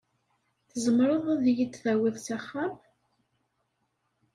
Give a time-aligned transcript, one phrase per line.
[0.69, 2.73] Tzemreḍ ad iyi-tawiḍ s axxam?